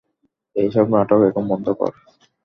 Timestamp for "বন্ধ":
1.51-1.67